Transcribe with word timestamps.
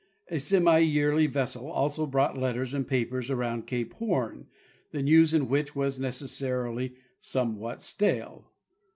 A 0.29 0.39
semi 0.39 0.79
yearly 0.79 1.27
vessel 1.27 1.67
also 1.69 2.07
brought 2.07 2.35
letters 2.35 2.73
and 2.73 2.87
papers 2.87 3.29
around 3.29 3.67
cape 3.67 3.93
Horn, 3.93 4.47
the 4.89 5.03
news 5.03 5.31
in 5.31 5.47
which 5.47 5.75
was 5.75 5.99
neces 5.99 6.29
sarily 6.41 6.95
somewhat 7.19 7.83
stale. 7.83 8.49